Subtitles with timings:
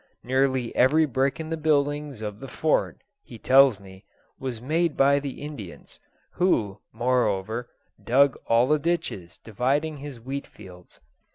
[0.23, 4.03] Nearly every brick in the buildings of the Fort, he tells me,
[4.39, 5.99] was made by the Indians,
[6.33, 7.69] who, moreover,
[8.03, 10.99] dug all the ditches dividing his wheat fields.